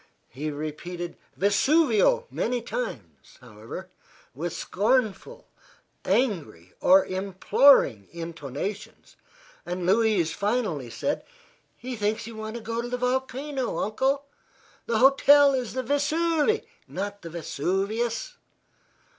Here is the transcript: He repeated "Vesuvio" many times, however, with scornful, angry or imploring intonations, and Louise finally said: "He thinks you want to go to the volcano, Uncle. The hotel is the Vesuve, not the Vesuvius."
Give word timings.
He 0.29 0.49
repeated 0.49 1.15
"Vesuvio" 1.37 2.25
many 2.31 2.59
times, 2.59 3.37
however, 3.39 3.91
with 4.33 4.51
scornful, 4.51 5.47
angry 6.03 6.73
or 6.81 7.05
imploring 7.05 8.07
intonations, 8.11 9.15
and 9.63 9.85
Louise 9.85 10.33
finally 10.33 10.89
said: 10.89 11.23
"He 11.77 11.95
thinks 11.95 12.25
you 12.25 12.35
want 12.35 12.55
to 12.55 12.63
go 12.63 12.81
to 12.81 12.89
the 12.89 12.97
volcano, 12.97 13.77
Uncle. 13.77 14.25
The 14.87 14.97
hotel 14.97 15.53
is 15.53 15.73
the 15.73 15.83
Vesuve, 15.83 16.63
not 16.87 17.21
the 17.21 17.29
Vesuvius." 17.29 18.37